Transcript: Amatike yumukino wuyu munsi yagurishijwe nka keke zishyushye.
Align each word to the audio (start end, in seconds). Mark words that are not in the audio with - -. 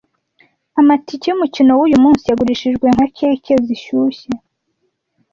Amatike 0.79 1.25
yumukino 1.29 1.71
wuyu 1.79 1.97
munsi 2.03 2.23
yagurishijwe 2.25 2.87
nka 2.95 3.07
keke 3.17 3.53
zishyushye. 3.65 4.29